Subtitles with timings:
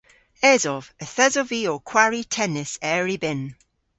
[0.53, 0.83] Esov.
[1.03, 3.43] Yth esov vy ow kwari tennis er y bynn.